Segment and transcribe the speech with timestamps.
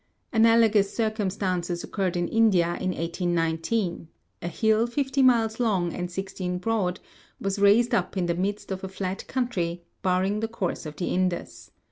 [0.33, 4.07] Analogous circumstances occurred in India in 1819;
[4.41, 6.99] a hill, fifty miles long and sixteen broad,
[7.39, 11.13] was raised up in the midst of a flat country, barring the course of the
[11.13, 11.69] Indus.